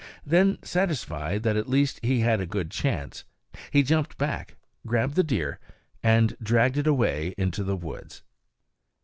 Then 0.25 0.57
satisfied 0.63 1.43
that, 1.43 1.55
at 1.55 1.69
least, 1.69 1.99
he 2.03 2.21
had 2.21 2.41
a 2.41 2.47
good 2.47 2.71
chance, 2.71 3.23
he 3.69 3.83
jumped 3.83 4.17
back, 4.17 4.57
grabbed 4.83 5.13
the 5.13 5.21
deer, 5.23 5.59
and 6.01 6.35
dragged 6.41 6.77
it 6.77 6.87
away 6.87 7.35
into 7.37 7.63
the 7.63 7.77
woods. 7.77 8.23